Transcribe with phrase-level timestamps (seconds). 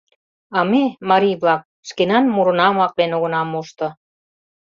[0.57, 3.87] А ме, марий-влак, шкенан мурынам аклен огына мошто.